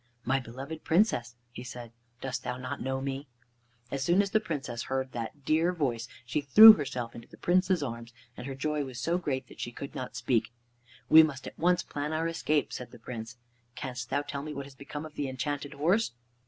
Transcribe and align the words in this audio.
"My 0.25 0.39
beloved 0.39 0.83
Princess," 0.83 1.35
he 1.51 1.63
said, 1.63 1.91
"dost 2.21 2.41
thou 2.43 2.57
not 2.57 2.81
know 2.81 3.01
me?" 3.01 3.27
As 3.91 4.03
soon 4.03 4.23
as 4.23 4.31
the 4.31 4.39
Princess 4.39 4.85
heard 4.89 5.11
that 5.11 5.45
dear 5.45 5.71
voice 5.71 6.07
she 6.25 6.41
threw 6.41 6.73
herself 6.73 7.13
into 7.13 7.27
the 7.27 7.37
Prince's 7.37 7.83
arms, 7.83 8.11
and 8.35 8.47
her 8.47 8.55
joy 8.55 8.83
was 8.83 8.99
so 8.99 9.19
great 9.19 9.45
that 9.47 9.59
she 9.59 9.71
could 9.71 9.93
not 9.93 10.15
speak. 10.15 10.51
"We 11.07 11.21
must 11.21 11.45
at 11.45 11.59
once 11.59 11.83
plan 11.83 12.13
our 12.13 12.27
escape," 12.27 12.73
said 12.73 12.89
the 12.89 12.97
Prince. 12.97 13.37
"Canst 13.75 14.09
thou 14.09 14.23
tell 14.23 14.41
me 14.41 14.55
what 14.55 14.65
has 14.65 14.73
become 14.73 15.05
of 15.05 15.13
the 15.13 15.29
Enchanted 15.29 15.73
Horse?" 15.75 16.13